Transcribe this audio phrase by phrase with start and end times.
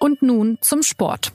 [0.00, 1.32] Und nun zum Sport.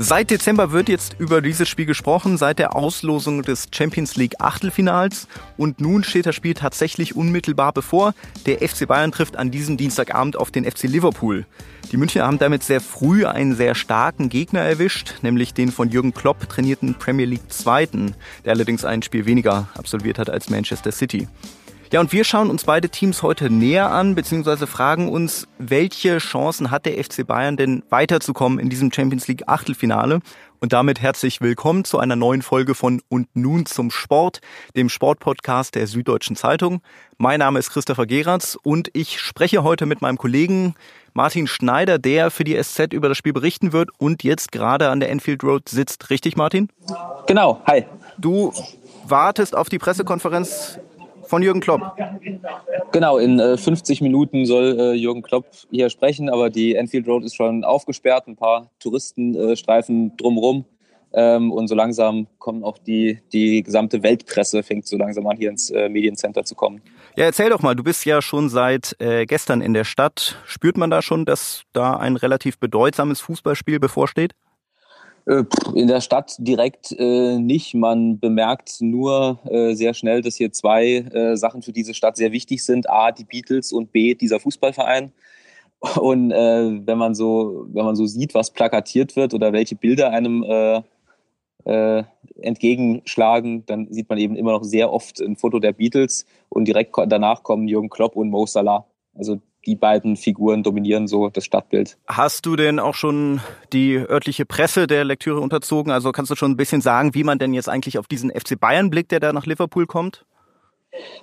[0.00, 5.26] Seit Dezember wird jetzt über dieses Spiel gesprochen, seit der Auslosung des Champions League Achtelfinals.
[5.56, 8.14] Und nun steht das Spiel tatsächlich unmittelbar bevor.
[8.46, 11.46] Der FC Bayern trifft an diesem Dienstagabend auf den FC Liverpool.
[11.90, 16.14] Die Münchner haben damit sehr früh einen sehr starken Gegner erwischt, nämlich den von Jürgen
[16.14, 21.26] Klopp trainierten Premier League Zweiten, der allerdings ein Spiel weniger absolviert hat als Manchester City.
[21.90, 26.70] Ja, und wir schauen uns beide Teams heute näher an, beziehungsweise fragen uns, welche Chancen
[26.70, 30.20] hat der FC Bayern denn weiterzukommen in diesem Champions League Achtelfinale?
[30.60, 34.42] Und damit herzlich willkommen zu einer neuen Folge von Und nun zum Sport,
[34.76, 36.82] dem Sportpodcast der Süddeutschen Zeitung.
[37.16, 40.74] Mein Name ist Christopher Geratz und ich spreche heute mit meinem Kollegen
[41.14, 45.00] Martin Schneider, der für die SZ über das Spiel berichten wird und jetzt gerade an
[45.00, 46.10] der Enfield Road sitzt.
[46.10, 46.68] Richtig, Martin?
[47.26, 47.86] Genau, hi.
[48.18, 48.52] Du
[49.04, 50.78] wartest auf die Pressekonferenz
[51.28, 51.96] von Jürgen Klopp.
[52.92, 57.24] Genau, in äh, 50 Minuten soll äh, Jürgen Klopp hier sprechen, aber die Enfield Road
[57.24, 60.64] ist schon aufgesperrt, ein paar Touristenstreifen äh, drumherum.
[61.12, 65.48] Ähm, und so langsam kommen auch die, die gesamte Weltpresse, fängt so langsam an, hier
[65.50, 66.82] ins äh, Mediencenter zu kommen.
[67.16, 70.36] Ja, erzähl doch mal, du bist ja schon seit äh, gestern in der Stadt.
[70.46, 74.34] Spürt man da schon, dass da ein relativ bedeutsames Fußballspiel bevorsteht?
[75.28, 77.74] Äh, in der Stadt direkt äh, nicht.
[77.74, 82.32] Man bemerkt nur äh, sehr schnell, dass hier zwei äh, Sachen für diese Stadt sehr
[82.32, 82.88] wichtig sind.
[82.88, 85.12] A, die Beatles und B, dieser Fußballverein.
[86.00, 90.10] Und äh, wenn man so, wenn man so sieht, was plakatiert wird oder welche Bilder
[90.10, 90.82] einem äh,
[92.40, 96.96] entgegenschlagen, dann sieht man eben immer noch sehr oft ein Foto der Beatles und direkt
[97.08, 98.86] danach kommen Jürgen Klopp und Mo Salah.
[99.14, 101.98] Also die beiden Figuren dominieren so das Stadtbild.
[102.06, 103.40] Hast du denn auch schon
[103.74, 105.92] die örtliche Presse der Lektüre unterzogen?
[105.92, 108.58] Also kannst du schon ein bisschen sagen, wie man denn jetzt eigentlich auf diesen FC
[108.58, 110.24] Bayern blickt, der da nach Liverpool kommt?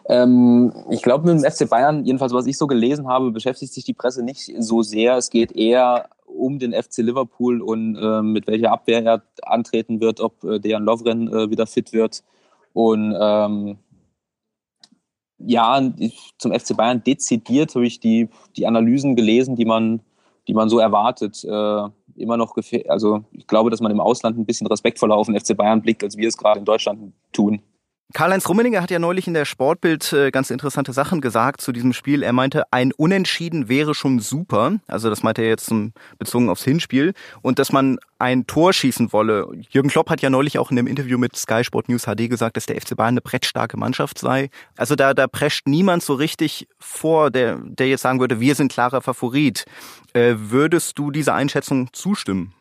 [0.07, 3.83] Ähm, ich glaube, mit dem FC Bayern, jedenfalls was ich so gelesen habe, beschäftigt sich
[3.83, 5.17] die Presse nicht so sehr.
[5.17, 10.19] Es geht eher um den FC Liverpool und äh, mit welcher Abwehr er antreten wird,
[10.19, 12.23] ob äh, Dejan Lovren äh, wieder fit wird.
[12.73, 13.79] Und ähm,
[15.37, 15.81] ja,
[16.37, 20.01] zum FC Bayern dezidiert habe ich die, die Analysen gelesen, die man,
[20.47, 21.43] die man so erwartet.
[21.43, 22.55] Äh, immer noch
[22.87, 26.03] also ich glaube, dass man im Ausland ein bisschen respektvoller auf den FC Bayern blickt,
[26.03, 27.61] als wir es gerade in Deutschland tun.
[28.13, 31.91] Karl-Heinz Rummeninger hat ja neulich in der Sportbild äh, ganz interessante Sachen gesagt zu diesem
[31.91, 32.23] Spiel.
[32.23, 34.79] Er meinte, ein Unentschieden wäre schon super.
[34.87, 35.71] Also das meinte er jetzt
[36.17, 37.13] bezogen aufs Hinspiel.
[37.41, 39.47] Und dass man ein Tor schießen wolle.
[39.69, 42.55] Jürgen Klopp hat ja neulich auch in dem Interview mit Sky Sport News HD gesagt,
[42.55, 44.49] dass der FC Bayern eine brettstarke Mannschaft sei.
[44.77, 48.71] Also da, da prescht niemand so richtig vor, der, der jetzt sagen würde, wir sind
[48.71, 49.65] klarer Favorit.
[50.13, 52.54] Äh, würdest du dieser Einschätzung zustimmen?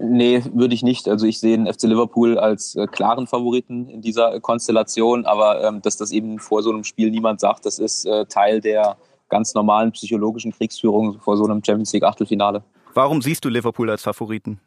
[0.00, 1.08] Nee, würde ich nicht.
[1.08, 5.82] Also ich sehe den FC Liverpool als äh, klaren Favoriten in dieser Konstellation, aber ähm,
[5.82, 8.96] dass das eben vor so einem Spiel niemand sagt, das ist äh, Teil der
[9.28, 12.62] ganz normalen psychologischen Kriegsführung vor so einem Champions League Achtelfinale.
[12.94, 14.60] Warum siehst du Liverpool als Favoriten?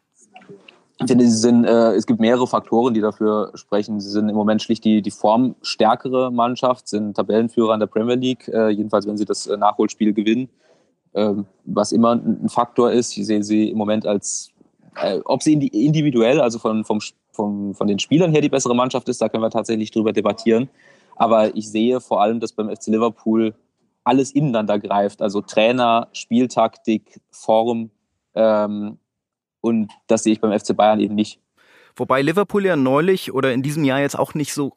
[1.04, 4.00] Sie sind, äh, es gibt mehrere Faktoren, die dafür sprechen.
[4.00, 8.48] Sie sind im Moment schlicht die, die formstärkere Mannschaft, sind Tabellenführer in der Premier League,
[8.48, 10.50] äh, jedenfalls wenn sie das äh, Nachholspiel gewinnen,
[11.14, 13.16] ähm, was immer ein Faktor ist.
[13.16, 14.51] Ich sehe sie im Moment als
[14.96, 17.00] äh, ob sie individuell, also von, vom,
[17.32, 20.68] vom, von den Spielern her die bessere Mannschaft ist, da können wir tatsächlich drüber debattieren.
[21.16, 23.54] Aber ich sehe vor allem, dass beim FC Liverpool
[24.04, 25.22] alles ineinander greift.
[25.22, 27.90] Also Trainer, Spieltaktik, Form.
[28.34, 28.98] Ähm,
[29.60, 31.38] und das sehe ich beim FC Bayern eben nicht.
[31.94, 34.72] Wobei Liverpool ja neulich oder in diesem Jahr jetzt auch nicht so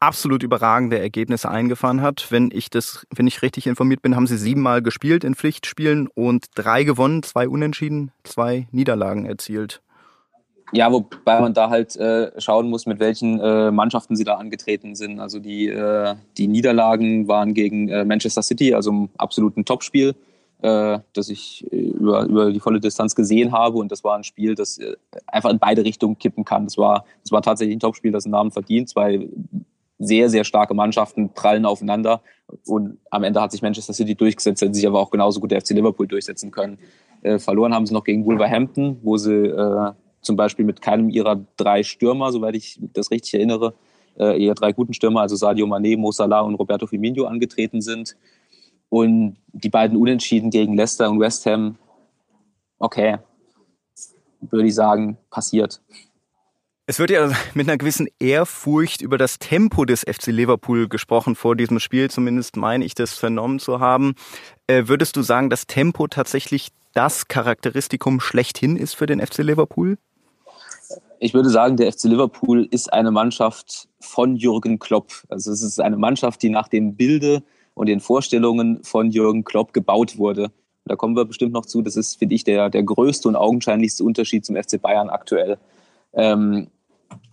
[0.00, 2.26] absolut überragende Ergebnisse eingefahren hat.
[2.30, 6.46] Wenn ich das, wenn ich richtig informiert bin, haben sie siebenmal gespielt in Pflichtspielen und
[6.54, 9.82] drei gewonnen, zwei unentschieden, zwei Niederlagen erzielt.
[10.72, 14.94] Ja, wobei man da halt äh, schauen muss, mit welchen äh, Mannschaften sie da angetreten
[14.94, 15.18] sind.
[15.18, 20.14] Also die, äh, die Niederlagen waren gegen äh, Manchester City, also im absoluten Topspiel,
[20.60, 23.78] äh, das ich äh, über, über die volle Distanz gesehen habe.
[23.78, 24.78] Und das war ein Spiel, das
[25.26, 26.64] einfach in beide Richtungen kippen kann.
[26.64, 28.90] Das war, das war tatsächlich ein Topspiel, das einen Namen verdient.
[28.90, 29.26] Zwei
[29.98, 32.22] sehr, sehr starke Mannschaften prallen aufeinander.
[32.66, 35.60] Und am Ende hat sich Manchester City durchgesetzt, hätte sich aber auch genauso gut der
[35.60, 36.78] FC Liverpool durchsetzen können.
[37.22, 41.44] Äh, verloren haben sie noch gegen Wolverhampton, wo sie äh, zum Beispiel mit keinem ihrer
[41.56, 43.74] drei Stürmer, soweit ich das richtig erinnere,
[44.18, 48.16] äh, eher drei guten Stürmer, also Sadio Mané, Mo Salah und Roberto Firmino angetreten sind.
[48.88, 51.76] Und die beiden Unentschieden gegen Leicester und West Ham,
[52.78, 53.18] okay,
[54.40, 55.80] würde ich sagen, passiert.
[56.90, 61.54] Es wird ja mit einer gewissen Ehrfurcht über das Tempo des FC Liverpool gesprochen vor
[61.54, 64.14] diesem Spiel, zumindest meine ich das vernommen zu haben.
[64.68, 69.98] Äh, würdest du sagen, dass Tempo tatsächlich das Charakteristikum schlechthin ist für den FC Liverpool?
[71.18, 75.12] Ich würde sagen, der FC Liverpool ist eine Mannschaft von Jürgen Klopp.
[75.28, 77.42] Also es ist eine Mannschaft, die nach dem Bilde
[77.74, 80.50] und den Vorstellungen von Jürgen Klopp gebaut wurde.
[80.86, 81.82] da kommen wir bestimmt noch zu.
[81.82, 85.58] Das ist, finde ich, der, der größte und augenscheinlichste Unterschied zum FC Bayern aktuell.
[86.14, 86.68] Ähm,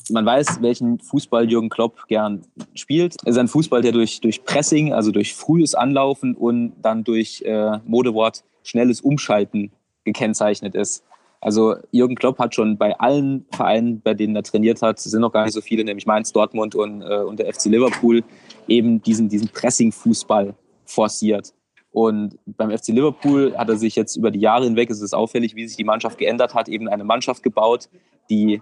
[0.10, 2.42] man weiß, welchen Fußball Jürgen Klopp gern
[2.74, 3.16] spielt.
[3.24, 7.42] Es ist ein Fußball, der durch, durch Pressing, also durch frühes Anlaufen und dann durch
[7.44, 9.72] äh, Modewort schnelles Umschalten
[10.04, 11.04] gekennzeichnet ist.
[11.42, 15.32] Also Jürgen Klopp hat schon bei allen Vereinen, bei denen er trainiert hat, sind noch
[15.32, 18.24] gar nicht so viele, nämlich Mainz, Dortmund und, äh, und der FC Liverpool,
[18.68, 20.56] eben diesen, diesen Pressing-Fußball
[20.86, 21.54] forciert.
[21.92, 25.56] Und beim FC Liverpool hat er sich jetzt über die Jahre hinweg, es ist auffällig,
[25.56, 27.90] wie sich die Mannschaft geändert hat, eben eine Mannschaft gebaut,
[28.30, 28.62] die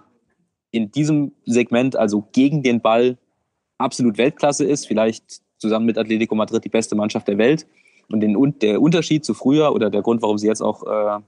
[0.74, 3.16] in diesem Segment, also gegen den Ball,
[3.78, 7.66] absolut Weltklasse ist, vielleicht zusammen mit Atletico Madrid die beste Mannschaft der Welt.
[8.10, 11.20] Und den, der Unterschied zu früher oder der Grund, warum sie jetzt auch äh,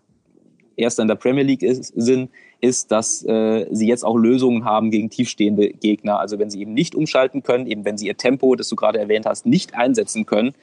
[0.76, 4.90] Erster in der Premier League ist, sind, ist, dass äh, sie jetzt auch Lösungen haben
[4.90, 6.19] gegen tiefstehende Gegner.
[6.19, 8.99] Also wenn sie eben nicht umschalten können, eben wenn sie ihr Tempo, das du gerade
[8.99, 10.54] erwähnt hast, nicht einsetzen können,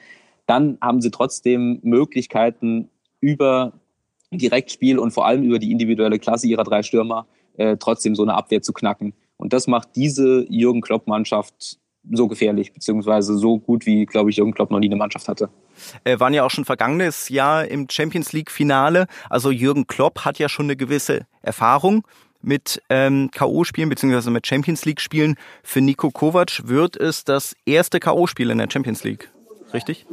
[0.46, 2.90] dann haben sie trotzdem Möglichkeiten
[3.20, 3.72] über
[4.30, 8.34] Direktspiel und vor allem über die individuelle Klasse ihrer drei Stürmer äh, trotzdem so eine
[8.34, 9.14] Abwehr zu knacken.
[9.36, 11.78] Und das macht diese Jürgen Klopp-Mannschaft
[12.10, 15.48] so gefährlich, beziehungsweise so gut, wie, glaube ich, Jürgen Klopp noch nie eine Mannschaft hatte.
[16.04, 19.06] Äh, waren ja auch schon vergangenes Jahr im Champions League-Finale.
[19.30, 22.06] Also Jürgen Klopp hat ja schon eine gewisse Erfahrung
[22.42, 25.36] mit ähm, K.O.-Spielen beziehungsweise mit Champions League-Spielen.
[25.62, 29.30] Für Nico Kovac wird es das erste K.O.-Spiel in der Champions League,
[29.72, 30.06] richtig?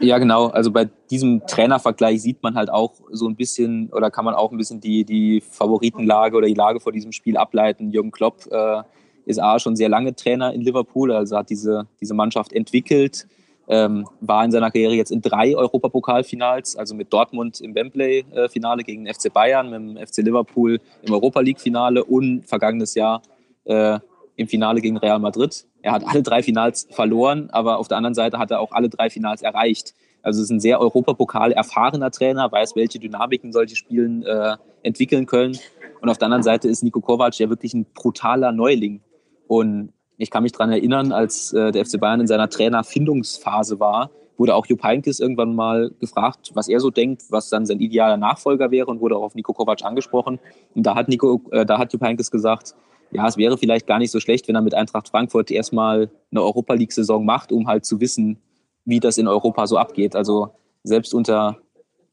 [0.00, 0.48] Ja, genau.
[0.48, 4.52] Also bei diesem Trainervergleich sieht man halt auch so ein bisschen oder kann man auch
[4.52, 7.90] ein bisschen die, die Favoritenlage oder die Lage vor diesem Spiel ableiten.
[7.90, 8.82] Jürgen Klopp äh,
[9.24, 13.26] ist A schon sehr lange Trainer in Liverpool, also hat diese, diese Mannschaft entwickelt,
[13.68, 19.06] ähm, war in seiner Karriere jetzt in drei Europapokalfinals, also mit Dortmund im Wembley-Finale gegen
[19.06, 23.22] FC Bayern, mit dem FC Liverpool im Europa League-Finale und vergangenes Jahr
[23.64, 23.98] äh,
[24.36, 25.66] im Finale gegen Real Madrid.
[25.82, 28.88] Er hat alle drei Finals verloren, aber auf der anderen Seite hat er auch alle
[28.88, 29.94] drei Finals erreicht.
[30.22, 35.26] Also es ist ein sehr Europapokal erfahrener Trainer, weiß, welche Dynamiken solche Spielen äh, entwickeln
[35.26, 35.56] können.
[36.00, 39.00] Und auf der anderen Seite ist Nico Kovac ja wirklich ein brutaler Neuling.
[39.46, 44.10] Und ich kann mich daran erinnern, als äh, der FC Bayern in seiner Trainerfindungsphase war,
[44.36, 48.16] wurde auch Jupp Heynckes irgendwann mal gefragt, was er so denkt, was dann sein idealer
[48.16, 50.38] Nachfolger wäre und wurde auch auf Nico Kovac angesprochen.
[50.74, 52.74] Und da hat, Nico, äh, da hat Jupp Heynckes gesagt,
[53.10, 56.42] ja, es wäre vielleicht gar nicht so schlecht, wenn er mit Eintracht Frankfurt erstmal eine
[56.42, 58.38] Europa League-Saison macht, um halt zu wissen,
[58.84, 60.16] wie das in Europa so abgeht.
[60.16, 60.50] Also
[60.82, 61.58] selbst unter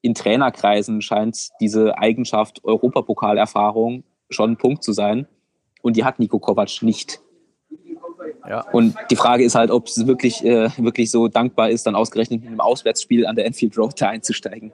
[0.01, 5.27] in Trainerkreisen scheint diese Eigenschaft Europapokalerfahrung schon ein Punkt zu sein.
[5.81, 7.21] Und die hat Nico Kovac nicht.
[8.47, 8.69] Ja.
[8.71, 12.41] Und die Frage ist halt, ob es wirklich, äh, wirklich so dankbar ist, dann ausgerechnet
[12.41, 14.73] mit einem Auswärtsspiel an der Enfield Road da einzusteigen.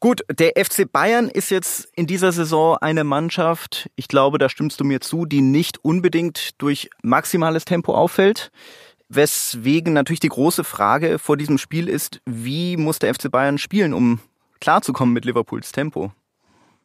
[0.00, 4.78] Gut, der FC Bayern ist jetzt in dieser Saison eine Mannschaft, ich glaube, da stimmst
[4.78, 8.52] du mir zu, die nicht unbedingt durch maximales Tempo auffällt.
[9.08, 13.92] Weswegen natürlich die große Frage vor diesem Spiel ist, wie muss der FC Bayern spielen,
[13.92, 14.20] um
[14.60, 16.12] klarzukommen mit Liverpools Tempo?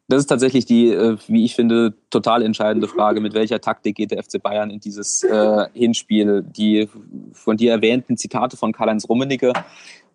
[0.08, 3.20] Das ist tatsächlich die, äh, wie ich finde, total entscheidende Frage.
[3.20, 6.42] Mit welcher Taktik geht der FC Bayern in dieses äh, Hinspiel?
[6.42, 6.88] Die
[7.32, 9.52] von dir erwähnten Zitate von Karl-Heinz Rummenigge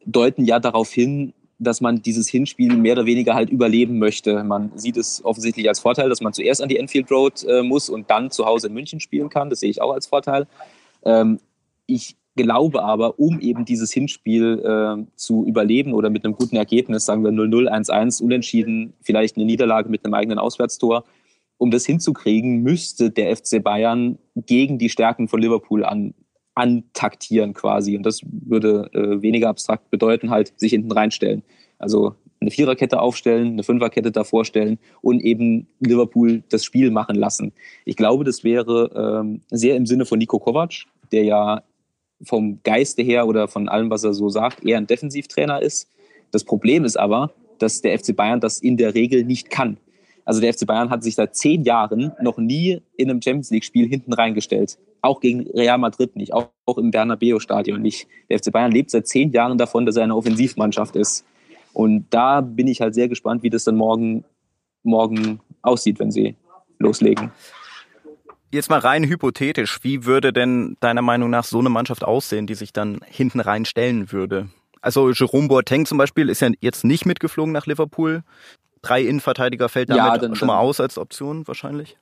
[0.06, 4.44] deuten ja darauf hin, dass man dieses Hinspiel mehr oder weniger halt überleben möchte.
[4.44, 7.90] Man sieht es offensichtlich als Vorteil, dass man zuerst an die Enfield Road äh, muss
[7.90, 9.50] und dann zu Hause in München spielen kann.
[9.50, 10.48] Das sehe ich auch als Vorteil.
[11.04, 11.40] Ähm,
[11.86, 17.06] ich glaube aber, um eben dieses Hinspiel äh, zu überleben oder mit einem guten Ergebnis,
[17.06, 21.04] sagen wir 0-0, 1-1, unentschieden, vielleicht eine Niederlage mit einem eigenen Auswärtstor,
[21.58, 26.14] um das hinzukriegen, müsste der FC Bayern gegen die Stärken von Liverpool an,
[26.60, 27.96] antaktieren quasi.
[27.96, 31.44] Und das würde äh, weniger abstrakt bedeuten, halt sich hinten reinstellen.
[31.78, 37.52] Also eine Viererkette aufstellen, eine Fünferkette davor stellen und eben Liverpool das Spiel machen lassen.
[37.86, 41.64] Ich glaube, das wäre ähm, sehr im Sinne von Nico Kovac, der ja
[42.24, 45.90] vom Geiste her oder von allem, was er so sagt, eher ein Defensivtrainer ist.
[46.32, 49.78] Das Problem ist aber, dass der FC Bayern das in der Regel nicht kann.
[50.26, 53.88] Also der FC Bayern hat sich seit zehn Jahren noch nie in einem Champions League-Spiel
[53.88, 54.78] hinten reingestellt.
[55.02, 58.08] Auch gegen Real Madrid nicht, auch, auch im Bernabeu-Stadion nicht.
[58.30, 61.26] Der FC Bayern lebt seit zehn Jahren davon, dass er eine Offensivmannschaft ist.
[61.74, 64.26] Und da bin ich halt sehr gespannt, wie das dann morgen,
[64.84, 66.36] morgen aussieht, wenn sie
[66.80, 67.32] loslegen.
[68.52, 72.56] Jetzt mal rein hypothetisch, wie würde denn deiner Meinung nach so eine Mannschaft aussehen, die
[72.56, 74.50] sich dann hinten rein stellen würde?
[74.82, 78.24] Also Jerome Boateng zum Beispiel ist ja jetzt nicht mitgeflogen nach Liverpool.
[78.82, 81.98] Drei Innenverteidiger fällt damit ja, dann, schon mal aus als Option wahrscheinlich.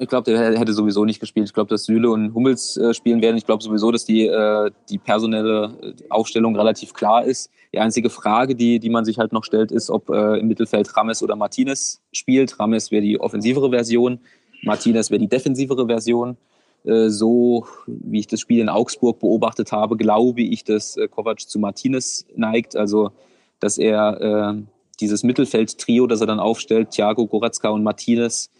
[0.00, 1.46] Ich glaube, der hätte sowieso nicht gespielt.
[1.46, 3.36] Ich glaube, dass Süle und Hummels äh, spielen werden.
[3.36, 7.50] Ich glaube sowieso, dass die, äh, die personelle äh, Aufstellung relativ klar ist.
[7.72, 10.96] Die einzige Frage, die, die man sich halt noch stellt, ist, ob äh, im Mittelfeld
[10.96, 12.58] Rames oder Martinez spielt.
[12.58, 14.20] Rames wäre die offensivere Version
[14.62, 16.36] Martinez wäre die defensivere Version.
[16.84, 21.40] Äh, so wie ich das Spiel in Augsburg beobachtet habe, glaube ich, dass äh, Kovac
[21.40, 22.76] zu Martinez neigt.
[22.76, 23.10] Also,
[23.58, 24.20] dass er
[24.56, 24.62] äh,
[25.00, 28.50] dieses Mittelfeld-Trio, das er dann aufstellt, Thiago, Goretzka und Martinez,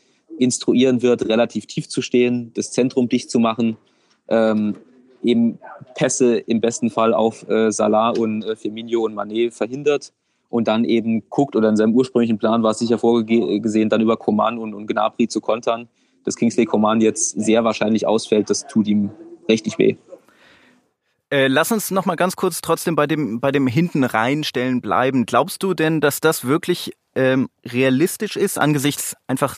[0.41, 3.77] instruieren wird, relativ tief zu stehen, das Zentrum dicht zu machen,
[4.29, 4.75] ähm,
[5.23, 5.59] eben
[5.95, 10.13] Pässe im besten Fall auf äh, Salah und äh, Firmino und Manet verhindert
[10.49, 14.17] und dann eben guckt, oder in seinem ursprünglichen Plan war es sicher vorgesehen, dann über
[14.17, 15.89] Coman und, und Gnabry zu kontern.
[16.25, 19.11] Dass Kingsley Coman jetzt sehr wahrscheinlich ausfällt, das tut ihm
[19.49, 19.97] richtig weh.
[21.31, 25.27] Äh, lass uns noch mal ganz kurz trotzdem bei dem, bei dem hinten reinstellen bleiben.
[25.27, 29.57] Glaubst du denn, dass das wirklich ähm, realistisch ist angesichts einfach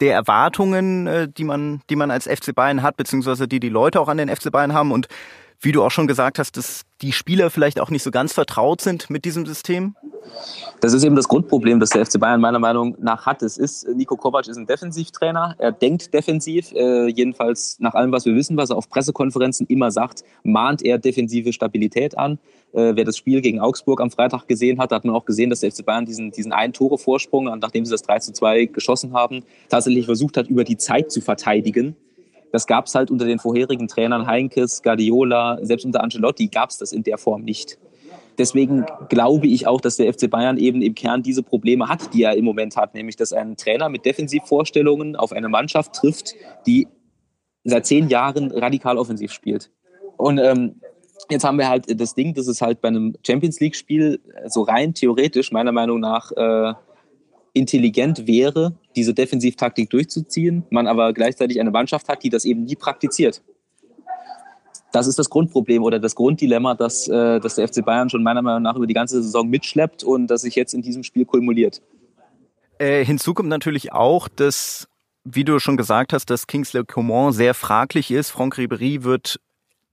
[0.00, 4.00] der Erwartungen, äh, die man, die man als FC Bayern hat, beziehungsweise die die Leute
[4.00, 4.92] auch an den FC Bayern haben.
[4.92, 5.08] Und
[5.60, 8.80] wie du auch schon gesagt hast, dass die Spieler vielleicht auch nicht so ganz vertraut
[8.80, 9.94] sind mit diesem System?
[10.80, 13.42] Das ist eben das Grundproblem, das der FC Bayern meiner Meinung nach hat.
[13.42, 15.54] Es ist, Nico Kovac ist ein Defensivtrainer.
[15.58, 16.72] Er denkt defensiv.
[16.72, 20.98] Äh, jedenfalls nach allem, was wir wissen, was er auf Pressekonferenzen immer sagt, mahnt er
[20.98, 22.38] defensive Stabilität an.
[22.72, 25.60] Äh, wer das Spiel gegen Augsburg am Freitag gesehen hat, hat man auch gesehen, dass
[25.60, 29.12] der FC Bayern diesen, diesen einen Tore Vorsprung, nachdem sie das 3 zu 2 geschossen
[29.12, 31.96] haben, tatsächlich versucht hat, über die Zeit zu verteidigen
[32.56, 36.78] das gab es halt unter den vorherigen Trainern Heinkes, Guardiola, selbst unter Ancelotti gab es
[36.78, 37.76] das in der Form nicht.
[38.38, 42.22] Deswegen glaube ich auch, dass der FC Bayern eben im Kern diese Probleme hat, die
[42.22, 46.32] er im Moment hat, nämlich dass ein Trainer mit Defensivvorstellungen auf eine Mannschaft trifft,
[46.66, 46.88] die
[47.62, 49.70] seit zehn Jahren radikal offensiv spielt.
[50.16, 50.80] Und ähm,
[51.28, 54.94] jetzt haben wir halt das Ding, dass es halt bei einem Champions League-Spiel so rein
[54.94, 56.72] theoretisch meiner Meinung nach äh,
[57.52, 62.74] intelligent wäre, diese Defensivtaktik durchzuziehen, man aber gleichzeitig eine Mannschaft hat, die das eben nie
[62.74, 63.42] praktiziert.
[64.92, 68.42] Das ist das Grundproblem oder das Grunddilemma, das, äh, das der FC Bayern schon meiner
[68.42, 71.82] Meinung nach über die ganze Saison mitschleppt und das sich jetzt in diesem Spiel kumuliert.
[72.78, 74.88] Äh, hinzu kommt natürlich auch, dass,
[75.24, 78.30] wie du schon gesagt hast, dass Kingsley Coman sehr fraglich ist.
[78.30, 79.38] Franck Ribéry wird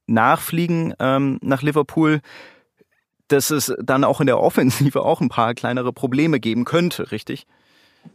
[0.08, 2.22] nachfliegen ähm, nach Liverpool
[3.34, 7.46] dass es dann auch in der Offensive auch ein paar kleinere Probleme geben könnte, richtig?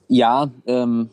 [0.08, 1.10] Ja, ähm,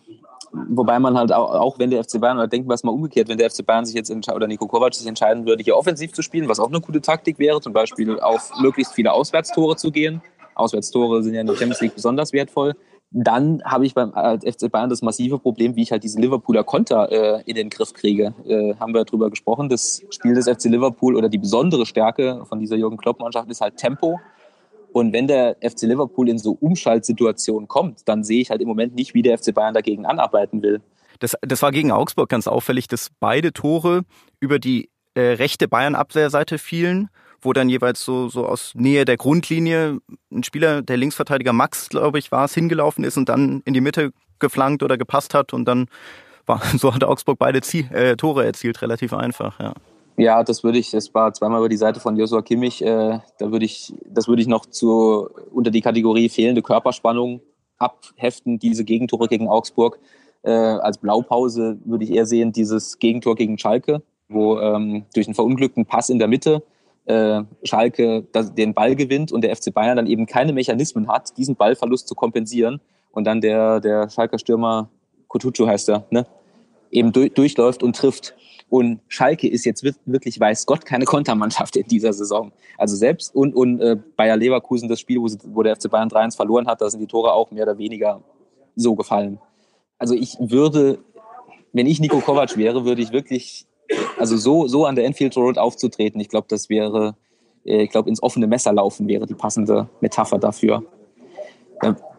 [0.52, 3.28] wobei man halt auch, auch wenn der FC Bayern, oder denken wir es mal umgekehrt,
[3.28, 6.22] wenn der FC Bayern sich jetzt oder Nico Kovac sich entscheiden würde, hier offensiv zu
[6.22, 10.22] spielen, was auch eine gute Taktik wäre, zum Beispiel auf möglichst viele Auswärtstore zu gehen.
[10.56, 12.76] Auswärtstore sind ja in der Champions League besonders wertvoll
[13.18, 17.10] dann habe ich beim FC Bayern das massive Problem, wie ich halt diese Liverpooler Konter
[17.12, 18.34] äh, in den Griff kriege.
[18.46, 19.70] Äh, haben wir darüber gesprochen.
[19.70, 23.78] Das Spiel des FC Liverpool oder die besondere Stärke von dieser Jürgen Klopp-Mannschaft ist halt
[23.78, 24.20] Tempo.
[24.96, 28.96] Und wenn der FC Liverpool in so Umschaltsituationen kommt, dann sehe ich halt im Moment
[28.96, 30.80] nicht, wie der FC Bayern dagegen anarbeiten will.
[31.20, 34.04] Das, das war gegen Augsburg ganz auffällig, dass beide Tore
[34.40, 37.10] über die äh, rechte Bayern-Abwehrseite fielen
[37.42, 40.00] wo dann jeweils so, so aus Nähe der Grundlinie
[40.32, 43.82] ein Spieler, der Linksverteidiger Max, glaube ich, war es, hingelaufen ist und dann in die
[43.82, 45.88] Mitte geflankt oder gepasst hat und dann
[46.48, 49.74] war, so hat Augsburg beide Ziel, äh, Tore erzielt, relativ einfach, ja.
[50.18, 53.52] Ja, das würde ich, es war zweimal über die Seite von Joshua Kimmich, äh, da
[53.52, 57.42] würde ich, das würde ich noch zu, unter die Kategorie fehlende Körperspannung
[57.78, 60.00] abheften, diese Gegentore gegen Augsburg.
[60.44, 65.36] Äh, als Blaupause würde ich eher sehen, dieses Gegentor gegen Schalke, wo ähm, durch einen
[65.36, 66.64] verunglückten Pass in der Mitte
[67.06, 71.38] äh, Schalke das, den Ball gewinnt und der FC Bayern dann eben keine Mechanismen hat,
[71.38, 72.80] diesen Ballverlust zu kompensieren
[73.12, 74.90] und dann der, der Schalker Stürmer,
[75.28, 76.26] Kutucu heißt er, ne,
[76.92, 78.36] eben durch, durchläuft und trifft.
[78.70, 82.52] Und Schalke ist jetzt wirklich, weiß Gott, keine Kontermannschaft in dieser Saison.
[82.78, 86.10] Also selbst und, und äh, Bayer Leverkusen, das Spiel, wo, sie, wo der FC Bayern
[86.10, 88.22] 3-1 verloren hat, da sind die Tore auch mehr oder weniger
[88.76, 89.40] so gefallen.
[89.98, 91.00] Also ich würde,
[91.74, 93.68] wenn ich Nico Kovac wäre, würde ich wirklich
[94.18, 97.16] also so, so an der Enfield Road aufzutreten, ich glaube, das wäre,
[97.66, 100.84] äh, ich glaube, ins offene Messer laufen wäre die passende Metapher dafür.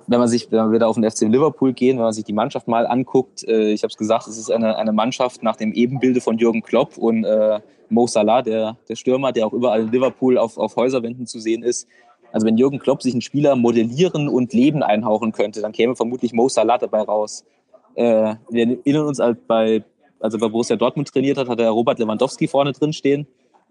[0.08, 2.32] Wenn man sich, wenn wir wieder auf den FC Liverpool gehen, wenn man sich die
[2.32, 5.72] Mannschaft mal anguckt, äh, ich habe es gesagt, es ist eine, eine Mannschaft nach dem
[5.72, 9.92] Ebenbilde von Jürgen Klopp und äh, Mo Salah, der, der Stürmer, der auch überall in
[9.92, 11.88] Liverpool auf, auf Häuserwänden zu sehen ist.
[12.32, 16.32] Also wenn Jürgen Klopp sich einen Spieler modellieren und Leben einhauchen könnte, dann käme vermutlich
[16.32, 17.44] Mo Salah dabei raus.
[17.94, 19.82] Äh, wir erinnern uns halt bei,
[20.20, 23.26] also bei Borussia Dortmund trainiert hat, hat er Robert Lewandowski vorne drin stehen,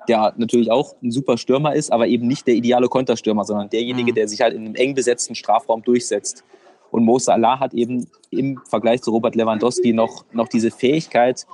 [0.07, 4.11] der natürlich auch ein super Stürmer ist, aber eben nicht der ideale Konterstürmer, sondern derjenige,
[4.11, 4.15] mhm.
[4.15, 6.43] der sich halt in einem eng besetzten Strafraum durchsetzt.
[6.91, 11.45] Und Mo Salah hat eben im Vergleich zu Robert Lewandowski noch, noch diese Fähigkeit,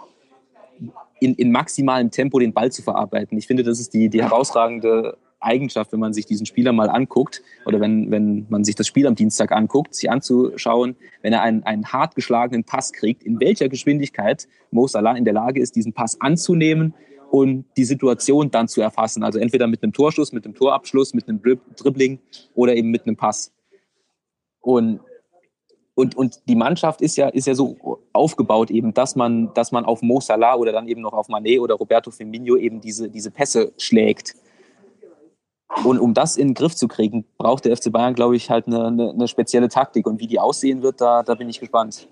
[1.20, 3.38] in, in maximalem Tempo den Ball zu verarbeiten.
[3.38, 7.42] Ich finde, das ist die, die herausragende Eigenschaft, wenn man sich diesen Spieler mal anguckt
[7.66, 11.64] oder wenn, wenn man sich das Spiel am Dienstag anguckt, sich anzuschauen, wenn er einen,
[11.64, 15.94] einen hart geschlagenen Pass kriegt, in welcher Geschwindigkeit Mo Salah in der Lage ist, diesen
[15.94, 16.94] Pass anzunehmen
[17.32, 19.24] und die Situation dann zu erfassen.
[19.24, 22.20] Also entweder mit einem Torschuss, mit einem Torabschluss, mit einem Dribbling
[22.54, 23.54] oder eben mit einem Pass.
[24.60, 25.00] Und
[25.94, 29.84] und, und die Mannschaft ist ja, ist ja so aufgebaut eben, dass man, dass man
[29.84, 33.30] auf Mo Salah oder dann eben noch auf Mané oder Roberto Firmino eben diese, diese
[33.30, 34.36] Pässe schlägt.
[35.84, 38.68] Und um das in den Griff zu kriegen, braucht der FC Bayern, glaube ich, halt
[38.68, 40.08] eine, eine, eine spezielle Taktik.
[40.08, 42.08] Und wie die aussehen wird, da, da bin ich gespannt.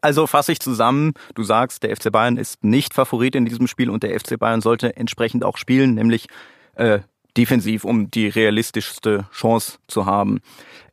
[0.00, 3.90] Also fasse ich zusammen, du sagst, der FC Bayern ist nicht Favorit in diesem Spiel
[3.90, 6.28] und der FC Bayern sollte entsprechend auch spielen, nämlich
[6.74, 7.00] äh,
[7.36, 10.40] defensiv, um die realistischste Chance zu haben.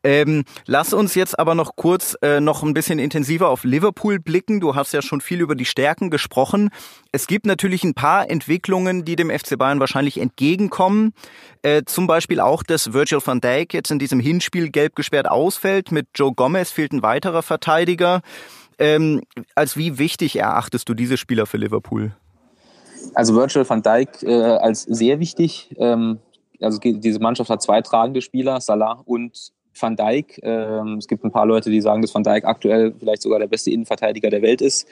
[0.03, 4.59] Ähm, lass uns jetzt aber noch kurz äh, noch ein bisschen intensiver auf Liverpool blicken.
[4.59, 6.69] Du hast ja schon viel über die Stärken gesprochen.
[7.11, 11.13] Es gibt natürlich ein paar Entwicklungen, die dem FC Bayern wahrscheinlich entgegenkommen.
[11.61, 15.91] Äh, zum Beispiel auch, dass Virgil van Dijk jetzt in diesem Hinspiel gelb gesperrt ausfällt.
[15.91, 18.21] Mit Joe Gomez fehlt ein weiterer Verteidiger.
[18.79, 19.21] Ähm,
[19.55, 22.15] als wie wichtig erachtest du diese Spieler für Liverpool?
[23.13, 25.75] Also Virgil van Dijk äh, als sehr wichtig.
[25.77, 26.19] Ähm,
[26.61, 30.39] also diese Mannschaft hat zwei tragende Spieler, Salah und Van Dijk.
[30.43, 33.47] Ähm, es gibt ein paar Leute, die sagen, dass Van Dijk aktuell vielleicht sogar der
[33.47, 34.87] beste Innenverteidiger der Welt ist.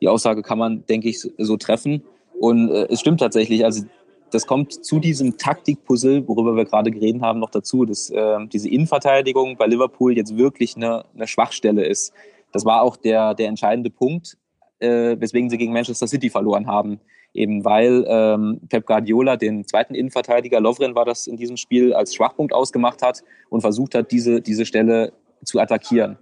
[0.00, 2.02] Die Aussage kann man, denke ich, so treffen.
[2.38, 3.64] Und äh, es stimmt tatsächlich.
[3.64, 3.84] Also
[4.30, 8.68] das kommt zu diesem Taktikpuzzle, worüber wir gerade geredet haben, noch dazu, dass äh, diese
[8.68, 12.12] Innenverteidigung bei Liverpool jetzt wirklich eine, eine Schwachstelle ist.
[12.56, 14.38] Das war auch der, der entscheidende Punkt,
[14.78, 17.00] äh, weswegen sie gegen Manchester City verloren haben
[17.34, 22.14] eben weil ähm, Pep Guardiola den zweiten Innenverteidiger, Lovren war das in diesem Spiel, als
[22.14, 25.12] Schwachpunkt ausgemacht hat und versucht hat, diese, diese Stelle
[25.44, 26.16] zu attackieren.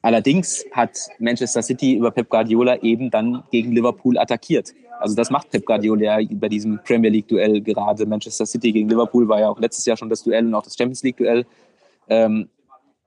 [0.00, 4.72] Allerdings hat Manchester City über Pep Guardiola eben dann gegen Liverpool attackiert.
[4.98, 8.06] Also das macht Pep Guardiola bei diesem Premier League Duell gerade.
[8.06, 10.76] Manchester City gegen Liverpool war ja auch letztes Jahr schon das Duell und auch das
[10.76, 11.44] Champions League Duell.
[12.08, 12.48] Ähm,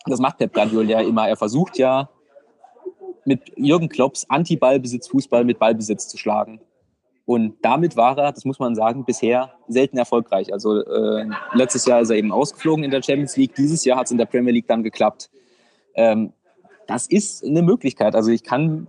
[0.06, 1.28] das macht Pep Guardiola immer.
[1.28, 2.08] Er versucht ja
[3.26, 6.62] mit Jürgen Klopps Anti-Ballbesitz Fußball mit Ballbesitz zu schlagen.
[7.26, 10.54] Und damit war er, das muss man sagen, bisher selten erfolgreich.
[10.54, 13.56] Also äh, letztes Jahr ist er eben ausgeflogen in der Champions League.
[13.56, 15.32] Dieses Jahr hat es in der Premier League dann geklappt.
[15.96, 16.34] Ähm,
[16.86, 18.14] das ist eine Möglichkeit.
[18.14, 18.88] Also ich kann,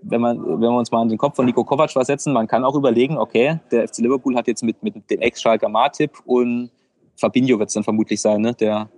[0.00, 2.64] wenn, man, wenn wir uns mal an den Kopf von Nico Kovac versetzen, man kann
[2.64, 6.70] auch überlegen, okay, der FC Liverpool hat jetzt mit, mit dem Ex-Schalker Martip und
[7.16, 8.54] Fabinho wird es dann vermutlich sein, ne?
[8.54, 8.88] der,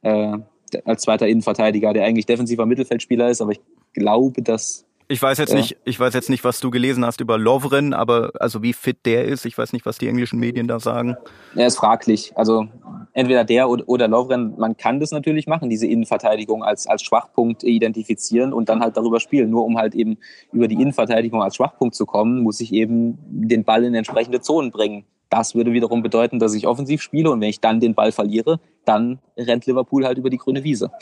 [0.00, 0.38] äh,
[0.72, 3.60] der als zweiter Innenverteidiger, der eigentlich defensiver Mittelfeldspieler ist, aber ich
[3.92, 5.56] glaube, dass ich weiß jetzt ja.
[5.56, 9.04] nicht, ich weiß jetzt nicht, was du gelesen hast über Lovren, aber also wie fit
[9.04, 11.16] der ist, ich weiß nicht, was die englischen Medien da sagen.
[11.56, 12.30] Er ist fraglich.
[12.36, 12.68] Also
[13.12, 17.64] entweder der oder, oder Lovren, man kann das natürlich machen, diese Innenverteidigung als, als Schwachpunkt
[17.64, 19.50] identifizieren und dann halt darüber spielen.
[19.50, 20.16] Nur um halt eben
[20.52, 24.70] über die Innenverteidigung als Schwachpunkt zu kommen, muss ich eben den Ball in entsprechende Zonen
[24.70, 25.06] bringen.
[25.28, 28.60] Das würde wiederum bedeuten, dass ich offensiv spiele und wenn ich dann den Ball verliere,
[28.84, 30.92] dann rennt Liverpool halt über die grüne Wiese.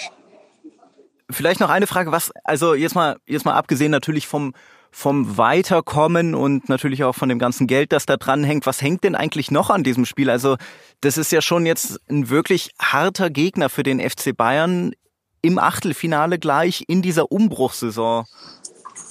[1.31, 4.55] Vielleicht noch eine Frage, was, also jetzt mal, jetzt mal abgesehen natürlich vom,
[4.91, 8.67] vom Weiterkommen und natürlich auch von dem ganzen Geld, das da dran hängt.
[8.67, 10.31] Was hängt denn eigentlich noch an diesem Spiel?
[10.31, 10.57] Also,
[11.01, 14.93] das ist ja schon jetzt ein wirklich harter Gegner für den FC Bayern
[15.43, 18.25] im Achtelfinale gleich in dieser Umbruchssaison.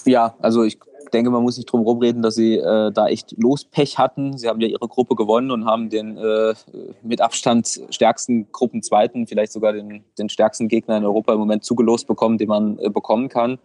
[0.06, 3.98] Ja, also ich denke, man muss nicht drum rumreden, dass sie äh, da echt Lospech
[3.98, 4.38] hatten.
[4.38, 6.54] Sie haben ja ihre Gruppe gewonnen und haben den äh,
[7.02, 12.08] mit Abstand stärksten Gruppenzweiten, vielleicht sogar den, den stärksten Gegner in Europa im Moment zugelost
[12.08, 13.60] bekommen, den man äh, bekommen kann.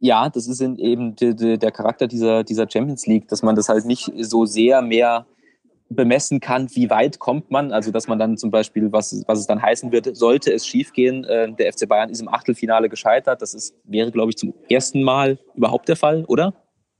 [0.00, 3.68] Ja, das ist eben de, de, der Charakter dieser, dieser Champions League, dass man das
[3.68, 5.26] halt nicht so sehr mehr
[5.90, 7.72] bemessen kann, wie weit kommt man.
[7.72, 11.24] Also dass man dann zum Beispiel, was, was es dann heißen wird, sollte es schiefgehen,
[11.24, 13.42] äh, der FC Bayern ist im Achtelfinale gescheitert.
[13.42, 16.54] Das ist, wäre, glaube ich, zum ersten Mal überhaupt der Fall, oder?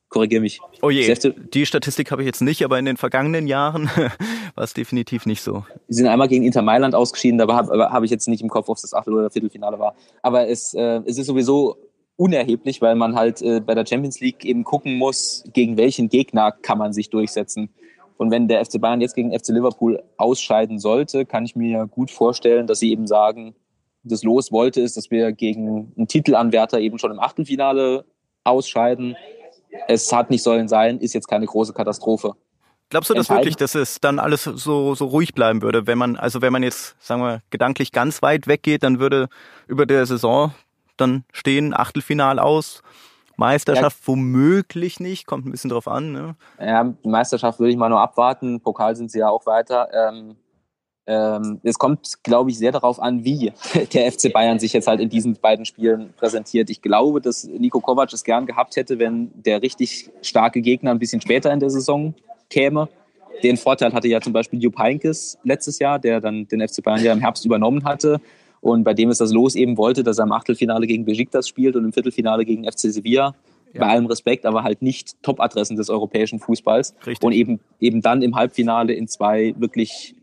[0.09, 0.61] Korrigiere mich.
[0.83, 1.15] Oh je,
[1.55, 3.85] die Statistik habe ich jetzt nicht, aber in den vergangenen Jahren
[4.57, 5.65] war es definitiv nicht so.
[5.87, 8.69] Sie sind einmal gegen Inter Mailand ausgeschieden, da habe hab ich jetzt nicht im Kopf,
[8.69, 9.95] ob es das Achtel- oder Viertelfinale war.
[10.23, 11.77] Aber es, äh, es ist sowieso
[12.17, 16.51] unerheblich, weil man halt äh, bei der Champions League eben gucken muss, gegen welchen Gegner
[16.51, 17.71] kann man sich durchsetzen.
[18.21, 22.11] Und wenn der FC Bayern jetzt gegen FC Liverpool ausscheiden sollte, kann ich mir gut
[22.11, 23.55] vorstellen, dass sie eben sagen,
[24.03, 28.05] das Los wollte es, dass wir gegen einen Titelanwärter eben schon im Achtelfinale
[28.45, 29.17] ausscheiden.
[29.89, 32.35] Es hat nicht sollen sein, ist jetzt keine große Katastrophe.
[32.91, 35.87] Glaubst du das wirklich, dass es dann alles so, so ruhig bleiben würde?
[35.87, 39.31] Wenn man, also wenn man jetzt, sagen wir, gedanklich ganz weit weggeht, dann würde
[39.67, 40.53] über der Saison
[40.99, 42.83] dann stehen, Achtelfinal aus,
[43.41, 44.07] Meisterschaft ja.
[44.07, 46.13] womöglich nicht, kommt ein bisschen drauf an.
[46.13, 46.37] Ne?
[46.61, 48.61] Ja, die Meisterschaft würde ich mal nur abwarten.
[48.61, 49.89] Pokal sind sie ja auch weiter.
[49.93, 50.37] Ähm,
[51.07, 53.53] ähm, es kommt, glaube ich, sehr darauf an, wie
[53.95, 56.69] der FC Bayern sich jetzt halt in diesen beiden Spielen präsentiert.
[56.71, 60.99] Ich glaube, dass Nico Kovac es gern gehabt hätte, wenn der richtig starke Gegner ein
[60.99, 62.15] bisschen später in der Saison
[62.51, 62.89] käme.
[63.43, 67.03] Den Vorteil hatte ja zum Beispiel Jupp Heynckes letztes Jahr, der dann den FC Bayern
[67.03, 68.21] ja im Herbst übernommen hatte
[68.61, 71.77] und bei dem ist das Los eben wollte, dass er im Achtelfinale gegen Besiktas spielt
[71.77, 73.35] und im Viertelfinale gegen FC Sevilla.
[73.73, 73.83] Ja.
[73.83, 76.95] Bei allem Respekt, aber halt nicht Top-Adressen des europäischen Fußballs.
[77.07, 77.25] Richtig.
[77.25, 80.17] Und eben, eben dann im Halbfinale in zwei wirklich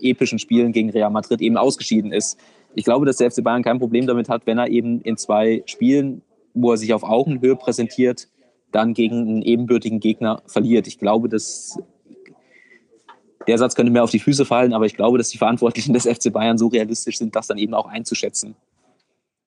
[0.00, 2.38] epischen Spielen gegen Real Madrid eben ausgeschieden ist.
[2.74, 5.62] ich glaube, dass der FC Bayern kein Problem damit hat, wenn er eben in zwei
[5.66, 6.22] Spielen,
[6.54, 8.28] wo er sich auf Augenhöhe präsentiert,
[8.72, 10.86] dann gegen einen ebenbürtigen Gegner verliert.
[10.86, 11.78] Ich glaube, dass
[13.48, 16.06] der Satz könnte mir auf die Füße fallen, aber ich glaube, dass die Verantwortlichen des
[16.06, 18.54] FC Bayern so realistisch sind, das dann eben auch einzuschätzen.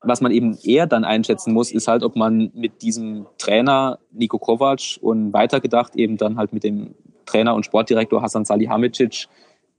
[0.01, 4.39] Was man eben eher dann einschätzen muss, ist halt, ob man mit diesem Trainer Nico
[4.39, 6.95] Kovac und weitergedacht eben dann halt mit dem
[7.27, 9.27] Trainer und Sportdirektor Hasan Salihamidzic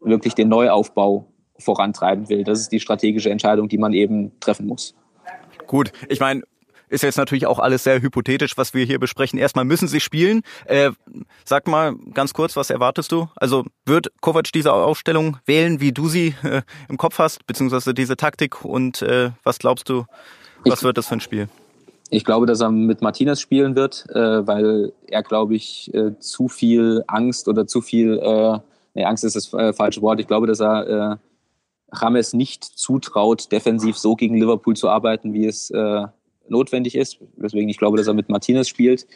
[0.01, 1.27] wirklich den Neuaufbau
[1.59, 2.45] vorantreiben will.
[2.45, 4.95] Das ist die strategische Entscheidung, die man eben treffen muss.
[5.67, 6.43] Gut, ich meine,
[6.93, 9.39] ist jetzt natürlich auch alles sehr hypothetisch, was wir hier besprechen.
[9.39, 10.43] Erstmal müssen sie spielen.
[10.67, 10.91] Äh,
[11.45, 13.29] sag mal ganz kurz, was erwartest du?
[13.35, 18.17] Also wird Kovac diese Aufstellung wählen, wie du sie äh, im Kopf hast, beziehungsweise diese
[18.17, 20.05] Taktik und äh, was glaubst du,
[20.65, 21.49] was ich, wird das für ein Spiel?
[22.11, 26.49] Ich glaube, dass er mit Martinez spielen wird, äh, weil er, glaube ich, äh, zu
[26.49, 28.59] viel Angst oder zu viel, äh,
[28.95, 30.21] nee, Angst ist das falsche Wort.
[30.21, 31.19] Ich glaube, dass er
[31.91, 36.07] Rames nicht zutraut, defensiv so gegen Liverpool zu arbeiten, wie es äh,
[36.49, 39.07] notwendig ist, weswegen ich glaube, dass er mit Martinez spielt.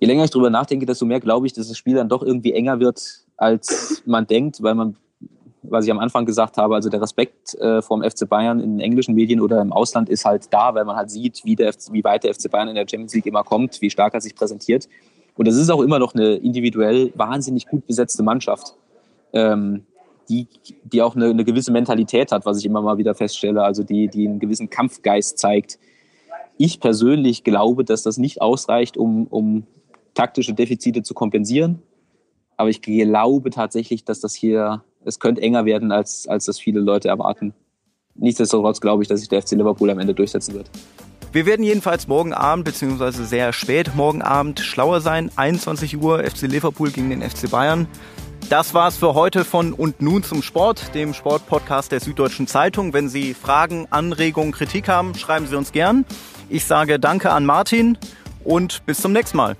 [0.00, 2.52] Je länger ich darüber nachdenke, desto mehr glaube ich, dass das Spiel dann doch irgendwie
[2.52, 4.96] enger wird, als man denkt, weil man,
[5.62, 9.14] was ich am Anfang gesagt habe, also der Respekt äh, vom FC Bayern in englischen
[9.14, 12.24] Medien oder im Ausland ist halt da, weil man halt sieht, wie, der, wie weit
[12.24, 14.88] der FC Bayern in der Champions League immer kommt, wie stark er sich präsentiert.
[15.36, 18.74] Und es ist auch immer noch eine individuell wahnsinnig gut besetzte Mannschaft.
[19.32, 19.84] Ähm,
[20.28, 20.48] die,
[20.84, 24.08] die auch eine, eine gewisse Mentalität hat, was ich immer mal wieder feststelle, also die,
[24.08, 25.78] die einen gewissen Kampfgeist zeigt.
[26.56, 29.66] Ich persönlich glaube, dass das nicht ausreicht, um, um
[30.14, 31.82] taktische Defizite zu kompensieren.
[32.56, 36.80] Aber ich glaube tatsächlich, dass das hier, es könnte enger werden, als, als das viele
[36.80, 37.52] Leute erwarten.
[38.14, 40.70] Nichtsdestotrotz glaube ich, dass sich der FC Liverpool am Ende durchsetzen wird.
[41.32, 45.32] Wir werden jedenfalls morgen Abend beziehungsweise sehr spät morgen Abend schlauer sein.
[45.34, 47.88] 21 Uhr FC Liverpool gegen den FC Bayern.
[48.50, 52.92] Das war's für heute von Und nun zum Sport, dem Sportpodcast der Süddeutschen Zeitung.
[52.92, 56.04] Wenn Sie Fragen, Anregungen, Kritik haben, schreiben Sie uns gern.
[56.48, 57.98] Ich sage Danke an Martin
[58.44, 59.56] und bis zum nächsten Mal.